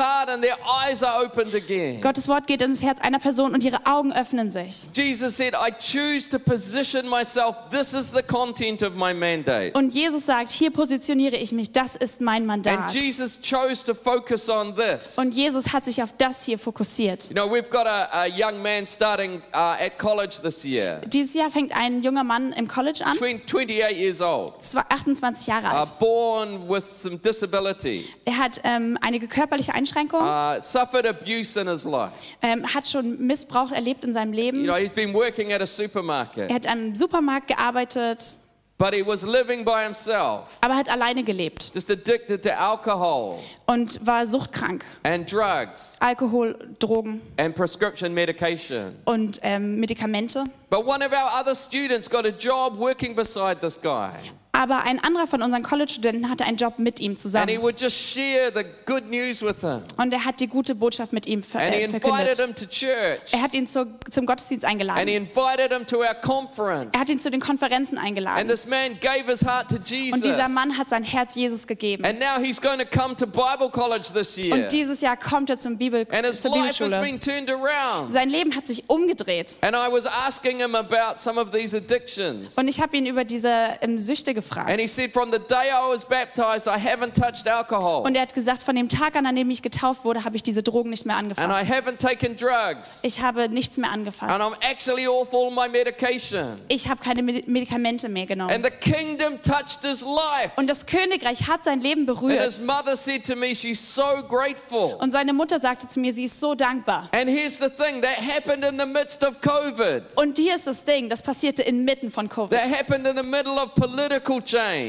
[2.02, 4.84] Gottes Wort geht in das Herz einer Person und ihre Augen öffnen sich.
[4.94, 7.56] Jesus said, I choose to position myself.
[7.72, 9.72] This is the content of my mandate.
[9.74, 12.94] Und Jesus sagt, hier positioniere ich mich, das ist mein And Mandat.
[12.94, 15.18] Jesus chose to focus on this.
[15.18, 17.26] Und Jesus hat sich auf das hier fokussiert.
[17.30, 21.34] You know, we've got a, a young man starting uh, at college this year, Dieses
[21.34, 25.68] Jahr fängt ein junger Mann im College an, between 28 years old, zwei- 28 Jahre
[25.68, 26.00] uh, alt.
[26.00, 31.84] born with some disability, Er hat ähm, einige körperliche Einschränkungen, uh, suffered abuse in his
[31.86, 32.12] life.
[32.41, 34.63] ähm, hat schon Missbrauch erlebt in seinem You Leben.
[34.63, 38.39] know, he's been working at a Er supermarket, hat am Supermarkt gearbeitet,
[38.80, 43.99] but he was living by himself, aber hat alleine gelebt just addicted to alcohol und
[44.06, 44.84] war suchtkrank.
[45.03, 48.95] and drugs Alkohol, Drogen and prescription medication.
[49.06, 50.43] und ähm, Medikamente.
[50.69, 54.12] But one of our other students got a job working beside this guy.
[54.60, 57.62] Aber ein anderer von unseren College-Studenten hatte einen Job mit ihm And he zusammen.
[57.62, 59.84] would just share the good news with him.
[59.98, 62.02] Und er hat die gute Botschaft mit ihm ver And he äh, invited
[62.36, 62.39] verkündet.
[62.39, 63.32] him to church.
[63.34, 65.08] Er hat ihn zur, zum Gottesdienst And he eingeladen.
[65.08, 66.89] invited him to our conference.
[66.93, 68.48] Er hat ihn zu den Konferenzen And eingeladen.
[68.48, 70.22] this man gave his heart to Und Jesus.
[70.22, 72.04] dieser Mann hat sein Herz Jesus gegeben.
[72.04, 74.54] And now he's going to come to Bible college this year.
[74.56, 77.02] Und dieses Jahr kommt er zum Bibel, And his zur life has Bibelschule.
[77.04, 78.12] been turned around.
[78.12, 79.56] Sein Leben hat sich umgedreht.
[79.62, 82.56] And I was asking him about some of these addictions.
[82.58, 83.50] Und ich habe ihn über diese
[83.82, 84.46] ähm, Süchte gefragt.
[84.55, 88.03] And he said, From the day I was baptized, I haven't touched alcohol.
[88.05, 90.43] Und er hat gesagt, von dem Tag an, an dem ich getauft wurde, habe ich
[90.43, 91.69] diese Drogen nicht mehr And I angefasst.
[91.71, 92.99] haven't taken drugs.
[93.03, 94.57] Ich habe nichts mehr And I'm angefasst.
[94.69, 96.60] actually off all my medication.
[96.67, 98.63] Ich habe keine Medi- Medikamente mehr And genommen.
[98.63, 100.51] the kingdom touched his life.
[100.55, 102.43] Und das Königreich hat sein Leben And berührt.
[102.43, 104.95] his mother said to me, She's so grateful.
[104.99, 107.10] Und seine Mutter sagte zu mir, sie ist so dankbar.
[107.12, 110.15] And here's the thing that happened in the midst of COVID.
[110.15, 112.60] Und hier ist das Ding, das passierte inmitten von That Covid.
[112.60, 114.37] happened in the middle of political.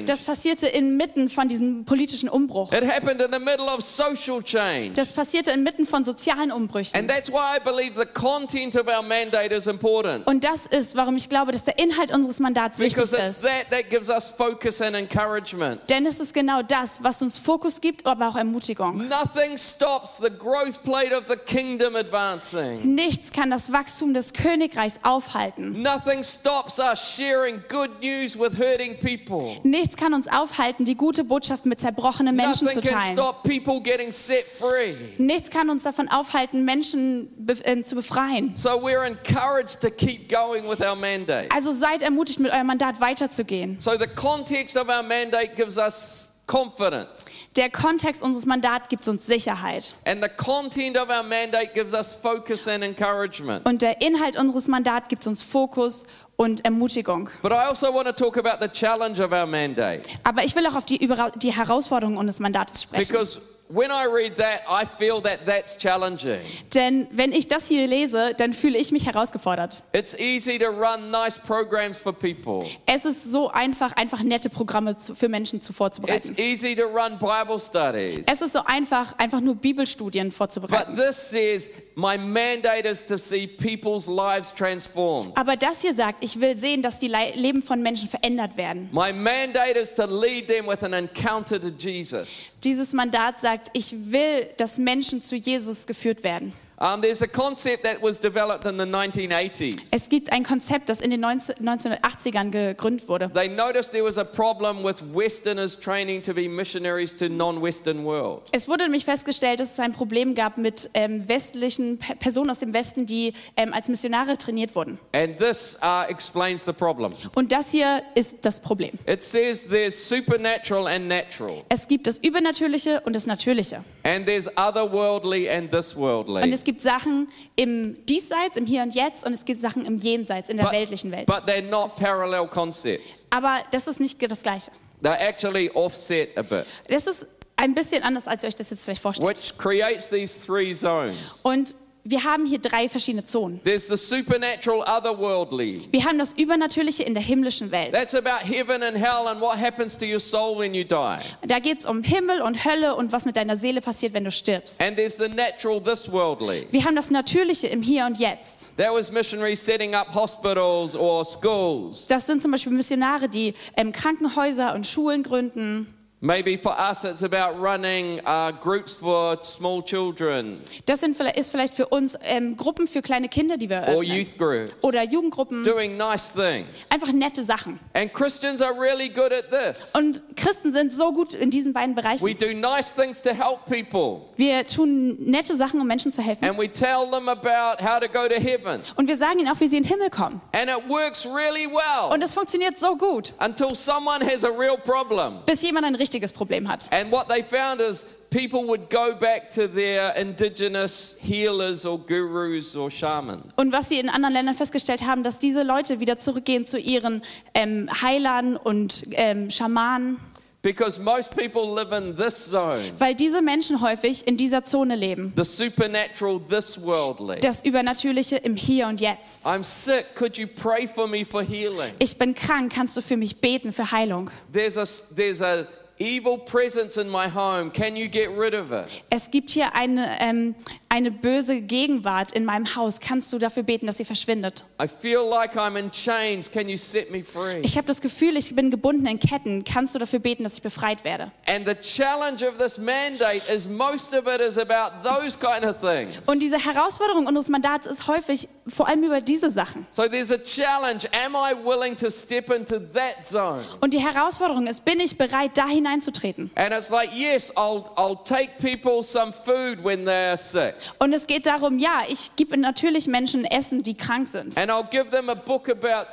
[0.07, 2.73] Das passierte inmitten von diesem politischen Umbruch.
[2.73, 4.93] It happened in the middle of social change.
[4.95, 6.97] Das passierte inmitten von sozialen Umbrüchen.
[6.99, 10.27] And that's why I believe the content of our mandate is important.
[10.27, 13.43] Und das ist, warum ich glaube, dass der Inhalt unseres Mandats wichtig Because it's ist.
[13.43, 15.81] that that gives us focus and encouragement.
[15.89, 19.09] Denn es ist genau das, was uns Fokus gibt, aber auch Ermutigung.
[19.09, 22.95] Nothing stops the growth plate of the kingdom advancing.
[22.95, 25.83] Nichts kann das Wachstum des Königreichs aufhalten.
[25.83, 29.38] Nothing stops us sharing good news with hurting people.
[29.63, 33.15] Nichts kann uns aufhalten, die gute Botschaft mit zerbrochenen Menschen zu teilen.
[33.17, 34.95] stop people getting set free.
[35.19, 38.55] Nichts kann uns davon aufhalten, Menschen be äh, zu befreien.
[38.55, 41.49] So we're encouraged to keep going with our mandate.
[41.55, 43.81] Also seid ermutigt, mit eurem Mandat weiterzugehen.
[43.81, 47.27] So the context of our mandate gives us confidence.
[47.57, 49.97] Der Kontext unseres Mandats gibt uns Sicherheit.
[50.07, 53.67] And the content of our mandate gives us focus and encouragement.
[53.67, 56.05] Und der Inhalt unseres Mandats gibt uns Fokus
[56.37, 57.31] und Ermutigung.
[57.43, 60.03] But I also want to talk about the challenge of our mandate.
[60.25, 60.99] Aber ich will auch auf die,
[61.37, 63.09] die Herausforderungen unseres Mandates sprechen.
[63.09, 66.41] Because that, I feel that that's challenging.
[66.75, 69.83] Denn wenn ich das hier lese, dann fühle ich mich herausgefordert.
[69.93, 72.67] It's easy to run nice programs for people.
[72.87, 76.35] Es ist so einfach, einfach nette Programme zu, für Menschen zu It's vorzubereiten.
[76.39, 78.25] easy to run Bible studies.
[78.27, 80.95] Es ist so einfach, einfach nur Bibelstudien But vorzubereiten.
[80.97, 85.37] this says, my mandate is to see people's lives transformed.
[85.37, 88.89] Aber das hier sagt, ich will sehen, dass die Le Leben von Menschen verändert werden.
[88.93, 92.57] My mandate is to lead them with an encounter to Jesus.
[92.65, 96.53] Dieses Mandat sagt, ich will, dass Menschen zu Jesus geführt werden.
[96.81, 99.89] Um, there's a concept that was developed in the 1980s.
[99.91, 103.29] Es gibt ein Konzept, das in den 19 1980ern gegründet wurde.
[103.35, 108.43] They noticed there was a problem with Westerners training to be missionaries to non-Western world.
[108.53, 112.59] Es wurde nämlich festgestellt, dass es ein Problem gab mit ähm, westlichen Pe- Personen aus
[112.59, 114.99] dem Westen, die ähm, als Missionare trainiert wurden.
[115.13, 117.13] And this uh, explains the problem.
[117.35, 118.93] Und das hier ist das Problem.
[119.07, 123.83] It says there's supernatural and natural, Es gibt das Übernatürliche und das Natürliche.
[124.05, 126.43] and there's otherworldly and this Und worldly.
[126.69, 130.51] Es gibt Sachen im Diesseits, im Hier und Jetzt und es gibt Sachen im Jenseits,
[130.51, 131.27] in der weltlichen Welt.
[131.27, 133.25] but they're not parallel concepts.
[133.31, 134.71] Aber das ist nicht das Gleiche.
[135.03, 137.27] They're actually offset a bit, Das ist
[137.57, 139.27] ein bisschen anders, als ihr euch das jetzt vielleicht vorstellt.
[139.39, 141.41] which creates these three zones.
[141.43, 143.63] Und wir haben hier drei verschiedene Zonen.
[143.65, 145.89] There's the supernatural, otherworldly.
[145.91, 147.93] Wir haben das Übernatürliche in der himmlischen Welt.
[147.93, 151.19] That's about heaven and hell and what happens to your soul when you die.
[151.47, 154.31] Da geht es um Himmel und Hölle und was mit deiner Seele passiert, wenn du
[154.31, 154.81] stirbst.
[154.81, 156.67] And there's the natural, this worldly.
[156.71, 158.69] Wir haben das Natürliche im Hier und Jetzt.
[158.77, 162.07] That was missionaries setting up hospitals or schools.
[162.07, 165.95] Das sind zum Beispiel Missionare, die ähm, Krankenhäuser und Schulen gründen.
[166.21, 171.53] Maybe for us, it's about running uh, groups for small children Das sind, vielleicht- ist
[171.53, 174.17] vielleicht für uns ähm, Gruppen für kleine Kinder, die wir or eröffnen.
[174.17, 175.63] youth groups, Oder Jugendgruppen.
[175.63, 176.67] doing nice things.
[176.91, 177.79] Einfach nette Sachen.
[177.95, 179.91] And Christians are really good at this.
[179.95, 182.37] Und Christen sind so gut in diesen beiden We Bereichen.
[182.39, 186.45] do nice things to help people, Wir tun nette Sachen, um Menschen zu helfen.
[186.45, 188.81] and we tell them about how to go to heaven.
[188.97, 190.41] Und wir sagen ihnen auch, wie sie in den Himmel kommen.
[190.53, 194.77] And it works really well Und es funktioniert so gut, until someone has a real
[194.77, 195.39] problem.
[195.47, 196.91] bis jemand ein richtiges Problem hat.
[196.91, 202.75] And what they found is people would go back to their indigenous healers or gurus
[202.75, 203.55] or shamans.
[203.57, 207.23] Und was sie in anderen Ländern festgestellt haben, dass diese Leute wieder zurückgehen zu ihren
[207.55, 210.19] ähm, Heilern und ähm, Schamanen,
[210.61, 215.33] Because most people live in this zone, weil diese Menschen häufig in dieser Zone leben.
[215.37, 217.39] the supernatural, this worldly.
[217.39, 219.47] Das Übernatürliche im Hier und Jetzt.
[219.47, 221.93] I'm sick, could you pray for me for healing?
[222.01, 224.33] Ich bin krank, kannst du für mich beten, für Heilung?
[224.53, 225.65] There's a, there's a
[225.99, 228.87] evil presence in my home, can you get rid of it?
[229.11, 230.55] Es gibt hier eine, ähm,
[230.89, 233.01] eine böse Gegenwart in meinem Haus.
[233.01, 234.65] Kannst du dafür beten, dass sie verschwindet?
[234.83, 237.61] I feel like I'm in chains, can you set me free?
[237.63, 239.65] Ich habe das Gefühl, ich bin gebunden in Ketten.
[239.65, 241.31] Kannst du dafür beten, dass ich befreit werde?
[241.47, 245.81] And the challenge of this mandate is most of it is about those kind of
[245.81, 246.17] things.
[246.27, 249.87] Und diese Herausforderung unseres Mandats ist häufig vor allem über diese Sachen.
[249.91, 251.09] So there's a challenge.
[251.25, 253.65] Am I willing to step into that zone?
[253.81, 256.51] Und die Herausforderung ist, bin ich bereit, da hineinzutreten?
[256.55, 260.75] And it's like, yes, I'll, I'll take people some food when they're sick.
[260.99, 264.57] Und es geht darum, ja, ich gebe natürlich Menschen Essen, die krank sind.
[264.57, 266.07] And I'll give them a book about.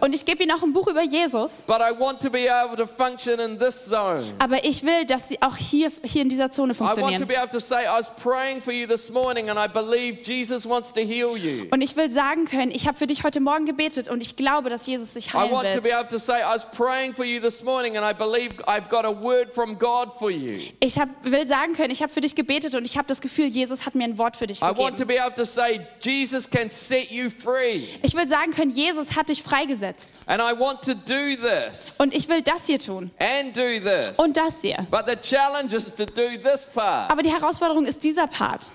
[0.00, 1.62] Und ich gebe ihnen auch ein Buch über Jesus.
[1.66, 4.24] But I want to be able to function in this zone.
[4.38, 7.28] Aber ich will, dass sie auch hier, hier in dieser Zone I want to funktionieren.
[7.28, 10.66] be able to say, I was praying for you this morning and I believe Jesus
[10.68, 11.66] wants to heal you.
[11.70, 14.70] Und ich will sagen können, ich habe für dich heute Morgen gebetet und ich glaube,
[14.70, 15.94] dass Jesus sich I heilen want to be wird.
[15.94, 19.04] able to say, I was praying for you this morning and I believe I've got
[19.04, 20.58] a word from God for you.
[20.80, 23.46] Ich hab, will sagen können, ich habe für dich gebetet und ich habe das Gefühl,
[23.46, 25.08] Jesus hat mir ein Wort für dich I want to gegeben.
[25.08, 27.82] be able to say, Jesus can set you free.
[28.02, 30.20] Ich will sagen können, Jesus hat dich freigesetzt.
[30.26, 34.18] And I want to do this Und ich will das hier tun and do this.
[34.18, 34.84] und das hier.
[34.90, 37.10] But the challenge is to do this part.
[37.10, 38.68] Aber die Herausforderung ist dieser Part.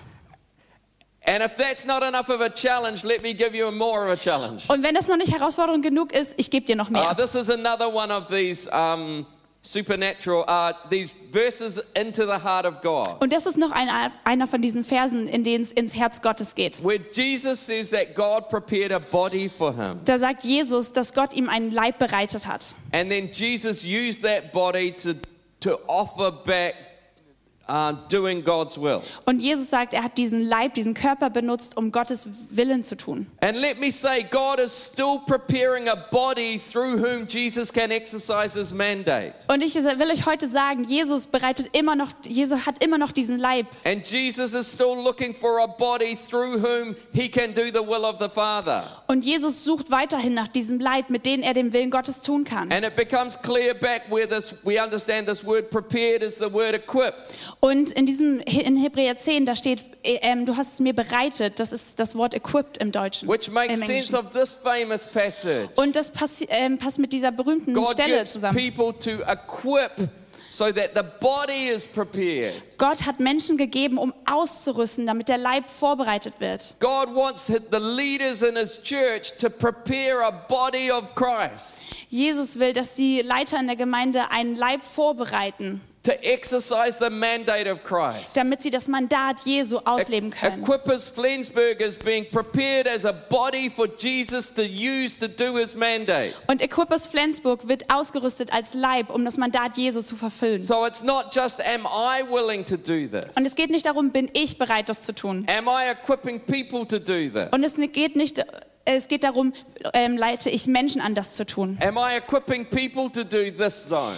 [1.26, 4.16] And if that's not enough of a challenge, let me give you more of a
[4.16, 4.62] challenge.
[4.68, 7.14] Und wenn das noch nicht Herausforderung genug ist, ich gebe dir noch Uh, mehr.
[7.14, 9.26] this is another one of these um,
[9.62, 13.20] supernatural, uh, these verses into the heart of God.
[13.20, 13.88] Und das ist noch ein,
[14.24, 16.82] einer von diesen Versen, in denen es ins Herz Gottes geht.
[16.82, 20.00] Where Jesus says that God prepared a body for him.
[20.04, 22.74] Da sagt Jesus, dass Gott ihm einen Leib bereitet hat.
[22.92, 25.14] And then Jesus used that body to,
[25.60, 27.57] to offer back uh, doing God's will.
[27.68, 33.26] Und Jesus sagt, er hat diesen Leib, diesen Körper benutzt, um Gottes Willen zu tun.
[33.40, 38.58] And let me say, God is still preparing a body through whom Jesus can exercise
[38.58, 39.34] his mandate.
[39.48, 43.38] Und ich will euch heute sagen, Jesus bereitet immer noch, Jesus hat immer noch diesen
[43.38, 43.66] Leib.
[43.84, 48.04] And Jesus is still looking for a body through whom he can do the will
[48.04, 48.84] of the Father.
[49.06, 52.72] Und Jesus sucht weiterhin nach diesem Leib, mit dem er den Willen Gottes tun kann.
[52.72, 56.74] And it becomes clear back where this we understand this word prepared is the word
[56.74, 57.34] equipped.
[57.60, 61.58] Und in diesem in Hebräer 10, da steht, äh, ähm, du hast es mir bereitet.
[61.58, 63.28] Das ist das Wort equipped im Deutschen.
[63.28, 65.68] Which makes sense of this famous passage.
[65.74, 68.56] Und das passi- ähm, passt mit dieser berühmten God Stelle gives zusammen.
[68.56, 70.08] people to equip
[70.50, 72.54] so that the body is prepared.
[72.78, 76.76] Gott hat Menschen gegeben, um auszurüsten, damit der Leib vorbereitet wird.
[76.80, 82.72] God wants the leaders in his church to prepare a body of Christ Jesus will,
[82.72, 88.36] dass die Leiter in der Gemeinde einen Leib vorbereiten, to exercise the mandate of Christ.
[88.36, 90.62] damit sie das Mandat Jesu ausleben können.
[90.62, 95.74] Equippers Flensburg is being prepared as a body for Jesus to use to do his
[95.74, 96.34] mandate.
[96.46, 100.60] Und Equippers Flensburg wird ausgerüstet als Leib, um das Mandat Jesu zu verfüllen.
[100.60, 103.26] So it's not just am I willing to do this?
[103.36, 105.46] Und es geht nicht darum, bin ich bereit, das zu tun.
[105.48, 107.48] Am I equipping people to do this?
[107.50, 108.42] Und es geht nicht,
[108.84, 109.52] es geht darum,
[109.92, 111.78] ähm, leite ich Menschen an, das zu tun.
[111.82, 114.16] Am I equipping people to do this zone?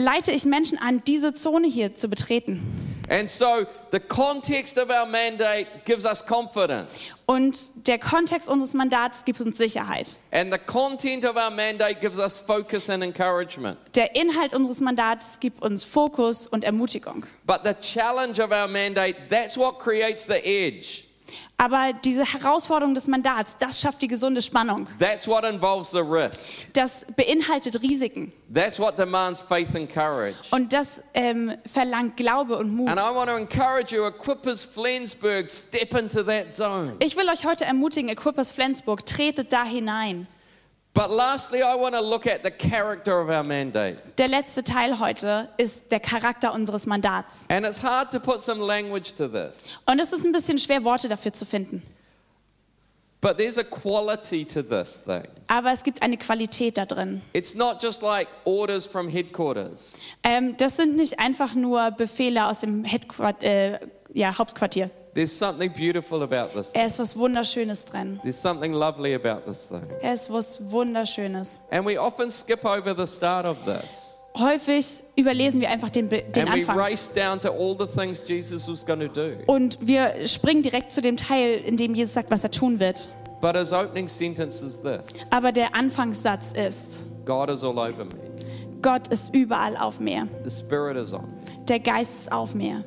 [0.00, 2.62] Leite ich Menschen an, diese Zone hier zu betreten.
[3.10, 7.24] And so the context of our mandate gives us confidence.
[7.26, 10.18] Und der Kontext unseres Mandats gibt uns Sicherheit.
[10.30, 13.76] And the content of our mandate gives us focus and encouragement.
[13.96, 17.26] Der Inhalt unseres Mandats gibt uns Fokus und Ermutigung.
[17.44, 21.07] But the challenge of our mandate, that's what creates the edge.
[21.56, 24.86] Aber diese Herausforderung des Mandats, das schafft die gesunde Spannung.
[24.98, 26.52] That's what involves the risk.
[26.72, 28.32] Das beinhaltet Risiken.
[28.52, 30.36] That's what demands faith and courage.
[30.50, 32.88] Und das ähm, verlangt Glaube und Mut.
[32.88, 36.92] And I want to encourage you, Equippers Flensburg, step into that zone.
[37.00, 40.26] Ich will euch heute ermutigen, Equippers Flensburg, tretet da hinein.
[40.96, 41.08] Der
[44.28, 47.46] letzte Teil heute ist der Charakter unseres Mandats.
[47.48, 49.62] And it's hard to put some language to this.
[49.86, 51.82] Und es ist ein bisschen schwer, Worte dafür zu finden.
[53.20, 55.24] But there's a quality to this thing.
[55.48, 57.20] Aber es gibt eine Qualität da drin.
[57.32, 59.92] It's not just like orders from headquarters.
[60.22, 63.80] Ähm, das sind nicht einfach nur Befehle aus dem Headquart äh,
[64.12, 64.90] ja, Hauptquartier.
[65.18, 66.70] There's something beautiful about this.
[66.74, 68.20] Er ist was Wunderschönes drin.
[68.22, 69.82] There's something lovely about this thing.
[70.00, 71.60] Er ist was Wunderschönes.
[71.72, 74.16] And we often skip over the start of this.
[74.38, 76.78] Häufig überlesen wir einfach den, den and we Anfang.
[76.78, 79.32] race down to all the things Jesus was going to do.
[79.48, 83.10] Und wir springen direkt zu dem Teil, in dem Jesus sagt, was er tun wird.
[83.40, 88.14] But his opening sentence is this Aber der Anfangssatz ist, God is all over me,
[88.82, 90.28] Gott ist überall auf mir.
[90.44, 91.64] the Spirit is on me.
[91.66, 92.84] Der Geist ist auf mir.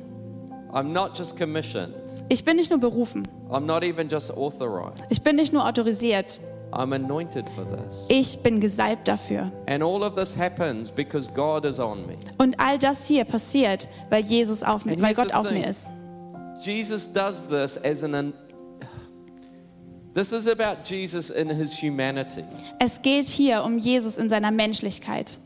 [2.28, 3.28] Ich bin nicht nur berufen.
[3.50, 6.40] I'm not even just authorized, Ich bin nicht nur autorisiert.
[6.72, 8.06] I'm anointed for this.
[8.08, 9.52] Ich bin gesalbt dafür.
[9.66, 12.16] And all of this happens because God is on me.
[12.38, 15.90] Und all das hier passiert, weil Jesus auf mir, weil Gott auf mir ist.
[16.62, 18.32] Jesus does this as an
[20.14, 22.44] this is about Jesus in his humanity.
[22.78, 25.38] Es geht hier um Jesus in seiner Menschlichkeit.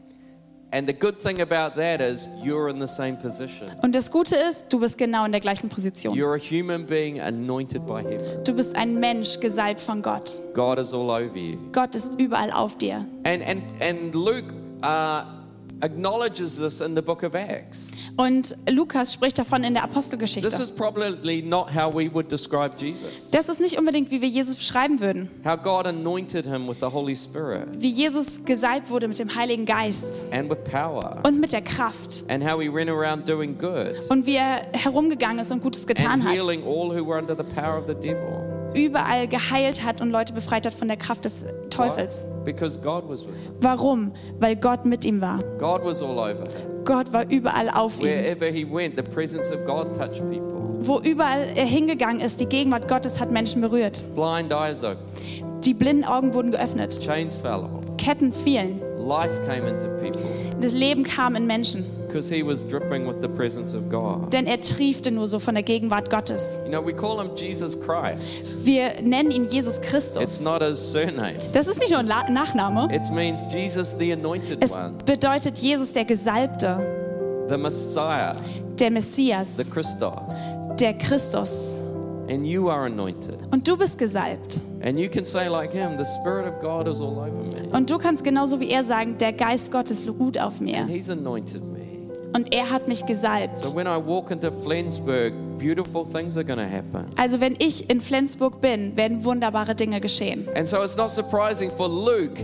[3.83, 6.15] Und das Gute ist, du bist genau in der gleichen Position.
[6.17, 8.45] You're a human being anointed by heaven.
[8.45, 10.33] Du bist ein Mensch, gesalbt von Gott.
[10.55, 11.57] God is all over you.
[11.73, 13.07] Gott ist überall auf dir.
[13.25, 15.36] And, and, and Luke uh,
[15.83, 17.91] acknowledges this in the book of Acts.
[18.17, 20.49] Und Lukas spricht davon in der This Apostelgeschichte.
[20.62, 23.31] is probably not how we would describe Jesus.
[23.31, 25.29] Das ist nicht unbedingt, wie wir Jesus beschreiben würden.
[25.45, 29.67] How God anointed him with the Holy Spirit Wie Jesus gesalbt wurde mit dem Heiligen
[29.67, 31.21] Geist and with power.
[31.25, 32.25] und mit der Kraft.
[32.29, 36.07] And how he ran around doing good Und wie er herumgegangen ist und Gutes getan
[36.21, 36.33] and hat.
[36.35, 38.45] healing all who were under the power of the devil.
[38.77, 42.27] Überall geheilt hat und Leute befreit hat von der Kraft des Teufels.
[43.61, 44.12] Warum?
[44.39, 45.41] Weil Gott mit ihm war.
[46.85, 48.07] Gott war überall auf ihm.
[50.83, 53.99] Wo überall er hingegangen ist, die Gegenwart Gottes hat Menschen berührt.
[55.65, 57.01] Die blinden Augen wurden geöffnet.
[57.99, 58.81] Ketten fielen.
[60.61, 61.85] Das Leben kam in Menschen.
[62.17, 64.33] Because he was dripping with the presence of God.
[64.33, 66.59] Denn er triefte nur so von der Gegenwart Gottes.
[66.65, 68.65] You know, we call him Jesus Christ.
[68.65, 70.41] Wir nennen ihn Jesus It's Christus.
[70.41, 71.35] not his surname.
[71.53, 72.89] Das ist nicht nur ein La Nachname.
[72.91, 76.79] It means Jesus the anointed Es one, bedeutet Jesus der Gesalbte,
[77.51, 78.33] the Messiah,
[78.79, 80.35] der the Messias, Christos.
[80.81, 81.79] der Christus.
[82.31, 83.37] And you are anointed.
[83.53, 84.57] Und du bist gesalbt.
[84.83, 87.69] And you can say like him, the Spirit of God is all over me.
[87.73, 90.79] Und du kannst genauso wie er sagen, der Geist Gottes ruht auf mir.
[90.79, 91.76] And he's anointed me.
[92.37, 93.75] Und er hat mich So gesalbt.
[93.75, 97.11] when I walk into Flensburg, beautiful things are going to happen.
[97.16, 100.46] Also wenn ich in Flensburg bin, werden wunderbare Dinge geschehen.
[100.55, 102.38] And so it's not surprising for Luke,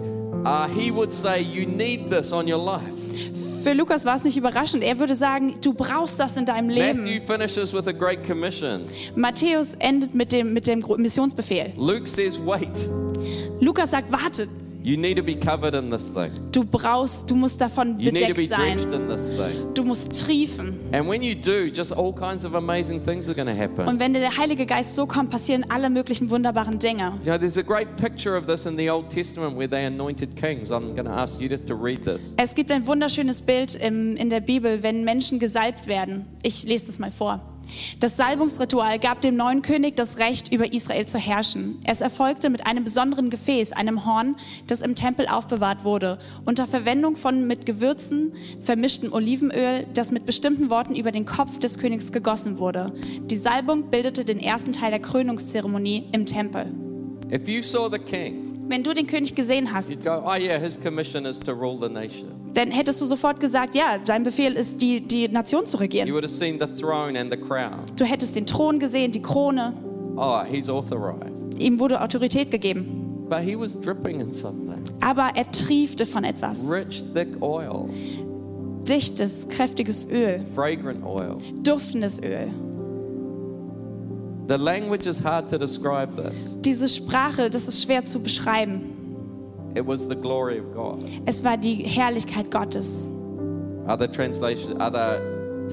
[0.46, 2.92] uh, he would say, You need this on your life.
[3.62, 4.82] Für Lukas war es nicht überraschend.
[4.82, 7.04] Er würde sagen, du brauchst das in deinem Leben.
[7.24, 8.86] finishes with a great commission.
[9.14, 11.72] Matthäus endet mit dem, mit dem Missionsbefehl.
[11.76, 12.90] Luke says, Wait,
[13.60, 14.48] Lukas sagt, warte,
[14.82, 16.32] you need to be covered in this thing.
[16.50, 18.76] du brauchst, du musst davon You need to be bedeckt sein.
[18.78, 19.74] drenched in this thing.
[19.74, 20.80] Du musst triefen.
[20.92, 23.86] And when you do, just all kinds of amazing things are going to happen.
[23.86, 27.18] Und wenn der Heilige Geist so kommt, passieren alle möglichen wunderbaren Dinge.
[27.24, 30.36] You know, there's a great picture of this in the Old Testament where they anointed
[30.36, 30.70] kings.
[30.70, 32.34] I'm going to ask Judith to read this.
[32.36, 36.26] Es gibt ein wunderschönes Bild in der Bibel, wenn Menschen gesalbt werden.
[36.42, 37.40] Ich lese das mal vor.
[38.00, 41.78] Das Salbungsritual gab dem neuen König das Recht, über Israel zu herrschen.
[41.84, 47.16] Es erfolgte mit einem besonderen Gefäß, einem Horn, das im Tempel aufbewahrt wurde, unter Verwendung
[47.16, 52.58] von mit Gewürzen vermischtem Olivenöl, das mit bestimmten Worten über den Kopf des Königs gegossen
[52.58, 52.92] wurde.
[53.30, 56.66] Die Salbung bildete den ersten Teil der Krönungszeremonie im Tempel.
[57.32, 60.58] If you saw the king, Wenn du den König gesehen hast, go, oh, yeah,
[62.54, 66.12] dann hättest du sofort gesagt, ja, sein Befehl ist, die, die Nation zu You regieren.
[66.12, 67.80] would have seen the throne and the crown.
[67.96, 69.74] Du hättest den Thron gesehen, die Krone.
[70.16, 71.58] Oh, he's authorized.
[71.58, 73.26] Ihm wurde Autorität gegeben.
[73.28, 76.70] But he was dripping in something Aber er triefte von etwas.
[76.70, 77.88] rich, thick oil,
[78.86, 81.38] Dichtes, kräftiges Öl, fragrant oil.
[81.62, 82.50] duftendes Öl.
[84.48, 86.56] The language is hard to describe this.
[86.60, 88.92] Diese Sprache, das ist schwer zu beschreiben.
[89.74, 91.02] It was the glory of God.
[91.26, 93.10] Es war die Herrlichkeit Gottes.
[93.86, 95.20] Other translation, other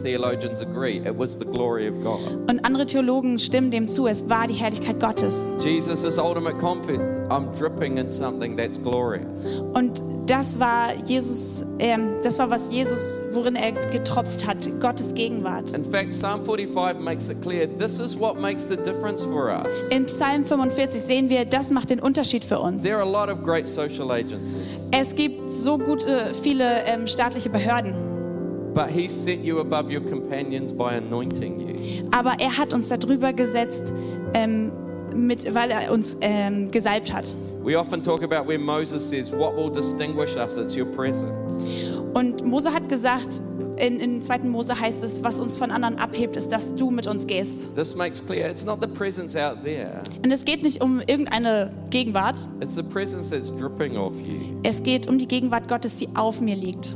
[0.03, 2.49] theologians agree it was the glory of God.
[2.49, 5.49] Und andere Theologen stimmen dem zu, es war die Herrlichkeit Gottes.
[5.63, 9.45] Jesus' ultimate confidence I'm dripping in something that's glorious.
[9.73, 15.73] Und das war Jesus, ähm, das war was Jesus, worin er getropft hat, Gottes Gegenwart.
[15.73, 19.67] In fact, Psalm 45 makes it clear this is what makes the difference for us.
[19.89, 22.83] In Psalm 45 sehen wir, das macht den Unterschied für uns.
[22.83, 27.49] There are a lot of great social agencies, Es gibt so gute, viele ähm, staatliche
[27.49, 27.93] Behörden,
[32.11, 33.93] aber er hat uns darüber gesetzt,
[34.33, 34.71] ähm,
[35.15, 37.35] mit, weil er uns ähm, gesalbt hat.
[37.63, 40.55] We often talk about where Moses says, What will distinguish us?
[40.57, 41.67] It's your presence.
[42.13, 43.41] Und Mose hat gesagt,
[43.77, 44.39] in, in 2.
[44.39, 47.73] Mose heißt es, was uns von anderen abhebt, ist, dass du mit uns gehst.
[47.75, 51.69] This makes clear it's not the presence out there, Und es geht nicht um irgendeine
[51.89, 54.57] Gegenwart, it's the presence that's dripping off you.
[54.63, 56.95] es geht um die Gegenwart Gottes, die auf mir liegt.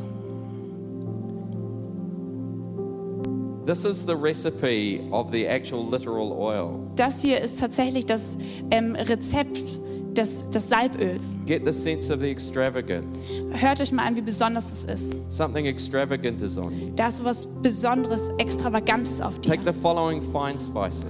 [3.66, 6.80] This is the recipe of the actual literal oil.
[6.97, 8.38] Das hier ist tatsächlich das
[8.72, 9.80] ähm, Rezept
[10.14, 11.36] des, des Salböls.
[11.45, 13.05] Get the sense of the extravagance.
[13.51, 15.32] Hört euch mal an, wie besonders es ist.
[15.32, 16.91] Something extravagant is on you.
[16.95, 19.51] Da ist was Besonderes, Extravagantes auf dir.
[19.51, 21.05] Take the following fine spices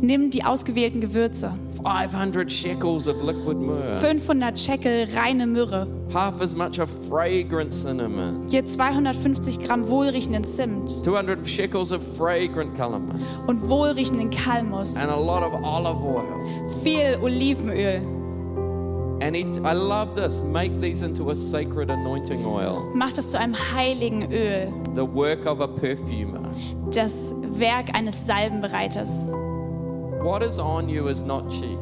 [0.00, 1.52] Nimm die ausgewählten Gewürze.
[1.82, 5.86] 500 shekels of liquid myrrh, 500 Shekel reine Myrrhe.
[6.12, 12.74] half as much of fragrant cinnamon, Hier 250 Gramm wohlriechenden Zimt 200 shekels of fragrant
[12.74, 14.96] calamus, und wohlriechenden Kalmus.
[14.96, 16.68] and a lot of olive oil.
[16.82, 18.00] Viel Olivenöl.
[19.24, 20.42] And it, I love this.
[20.42, 24.70] Make these into a sacred anointing oil, Mach das zu einem heiligen Öl.
[24.94, 26.42] the work of a perfumer.
[26.92, 29.26] Das Werk eines Salbenbereiters.
[30.22, 31.78] What is on you is not cheap.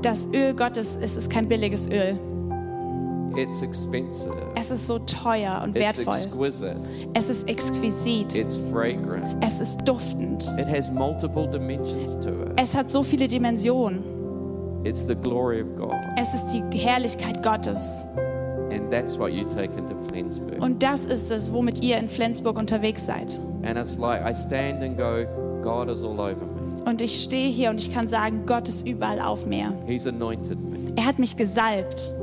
[0.00, 2.18] Das Öl Gottes es ist kein billiges Öl.
[3.36, 4.32] It's expensive.
[4.54, 6.14] Es ist so teuer und wertvoll.
[6.14, 6.80] It's exquisite.
[7.12, 8.34] Es ist exquisit.
[8.34, 9.44] It's fragrant.
[9.44, 10.42] Es ist duftend.
[10.58, 12.52] It has multiple dimensions to it.
[12.56, 14.15] Es hat so viele Dimensionen.
[14.86, 15.96] It's the glory of God.
[16.16, 18.04] Es ist die Herrlichkeit Gottes.
[18.70, 20.62] And that's what you take into Flensburg.
[20.62, 23.36] Und das ist es, womit ihr in Flensburg unterwegs seid.
[23.64, 25.26] And it's like I stand and go,
[25.60, 26.84] God is all over me.
[26.84, 29.72] Und ich stehe hier und ich kann sagen, Gott ist überall auf mir.
[29.88, 30.92] He's anointed me.
[30.94, 32.14] Er hat mich gesalbt.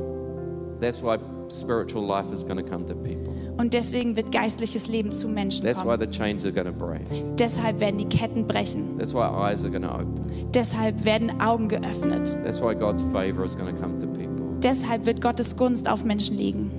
[0.80, 1.18] That's why
[1.50, 3.33] spiritual life is going to come to people.
[3.56, 6.00] Und deswegen wird geistliches Leben zu Menschen That's why kommen.
[6.00, 7.02] the chains are going to break.
[7.38, 8.98] Deshalb werden die Ketten brechen.
[8.98, 10.50] That's why eyes are going to open.
[10.52, 12.36] Deshalb werden Augen geöffnet.
[12.44, 14.44] That's why God's favor is going to come to people.
[14.60, 16.70] Deshalb wird Gottes Gunst auf Menschen liegen.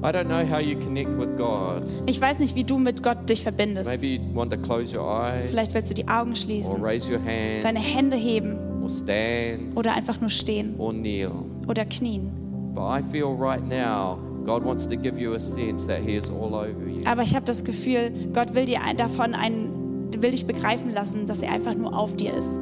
[0.00, 1.82] I don't know how you connect with God.
[2.06, 3.90] Ich weiß nicht, wie du mit Gott dich verbindest.
[3.90, 7.10] Maybe you want to close your eyes Vielleicht willst du die Augen or schließen, raise
[7.10, 11.32] your hand deine Hände heben or stand oder einfach nur stehen or kneel.
[11.66, 12.30] oder knien.
[12.74, 14.18] But I feel right now
[14.48, 17.02] God wants to give you a sense that He is all over you.
[17.04, 21.42] Aber ich habe das Gefühl, Gott will dir davon einen, will dich begreifen lassen, dass
[21.42, 22.58] er einfach nur auf dir ist.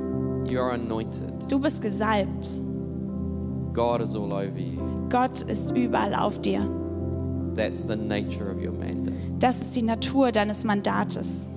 [1.48, 2.50] Du bist gesalbt.
[3.72, 4.80] God is all over you.
[5.10, 6.68] Gott ist überall auf dir.
[7.54, 9.14] That's the nature of your mandate.
[9.38, 11.48] Das ist die Natur deines Mandates.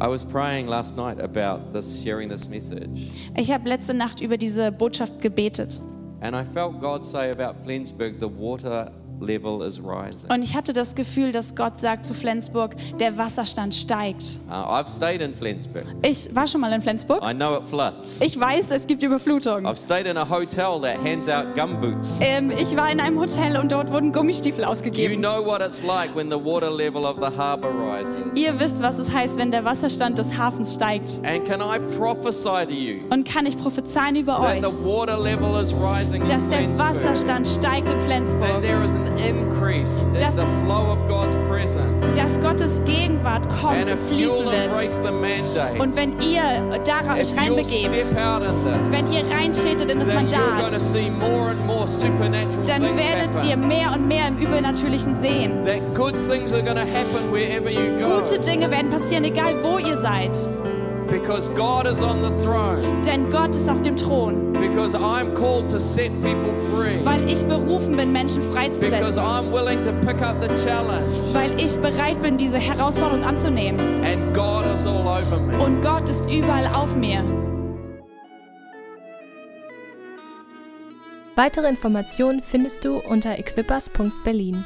[0.00, 4.36] I was praying last night about this, sharing this message, Ich habe letzte Nacht über
[4.36, 5.80] diese Botschaft gebetet.
[6.20, 10.30] And I felt God say about Flensburg, the water level is rising.
[10.32, 14.40] Und ich hatte das Gefühl, dass Gott sagt zu Flensburg, der Wasserstand steigt.
[14.48, 15.84] Uh, I've stayed in Flensburg.
[16.02, 17.22] Ich war schon mal in Flensburg.
[17.22, 18.20] I know it floods.
[18.20, 19.66] Ich weiß, es gibt Überflutung.
[19.66, 22.18] I've stayed in a hotel that hands out gumboots.
[22.20, 25.20] Ähm, ich war in einem Hotel und dort wurden Gummistiefel You ausgegeben.
[25.22, 28.18] know what it's like when the water level of the harbor rises.
[28.34, 31.18] Ihr wisst, was es heißt, wenn der Wasserstand des Hafens steigt.
[31.24, 35.18] And can I prophesy to you Und kann ich prophezeien über that euch, the water
[35.18, 36.78] level is rising in dass der?
[36.78, 38.62] Wasserstand steigt in That Flensburg.
[38.62, 42.04] there is an increase in Das the ist- flow of God's presence.
[42.14, 45.80] Dass Gottes Gegenwart kommt und fließen wird.
[45.80, 46.42] Und wenn ihr
[46.84, 47.92] da euch reinbegebt,
[48.90, 50.72] wenn ihr reintretet in das Mandat,
[52.66, 55.52] dann werdet ihr mehr und mehr im Übernatürlichen sehen.
[55.94, 56.18] Gute
[58.40, 60.38] Dinge werden passieren, egal wo ihr seid.
[61.10, 63.00] Because God is on the throne.
[63.02, 64.52] Denn Gott ist auf dem Thron.
[64.52, 67.04] Because I'm called to set people free.
[67.04, 69.24] Weil ich berufen bin, Menschen Because freizusetzen.
[69.24, 71.22] I'm willing to pick up the challenge.
[71.32, 74.04] Weil ich bereit bin, diese Herausforderung anzunehmen.
[74.04, 75.58] And God is all over me.
[75.58, 77.24] Und Gott ist überall auf mir.
[81.36, 84.64] Weitere Informationen findest du unter equippers.berlin.